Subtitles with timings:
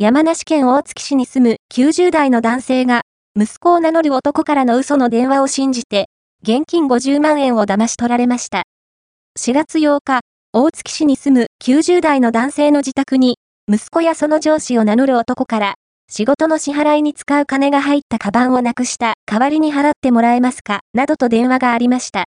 [0.00, 3.02] 山梨県大月市に住む90代の男性が、
[3.36, 6.06] 息子を名乗る男からの嘘の電話を信じて、
[6.44, 8.62] 現金50万円を騙し取られました。
[9.40, 10.20] 4月8日、
[10.52, 13.38] 大月市に住む90代の男性の自宅に、
[13.68, 15.74] 息子やその上司を名乗る男から、
[16.08, 22.16] 仕事の支払いに使う金が入ったカバンをなくした、代わりに払ってもらえますか、などと電話がありました。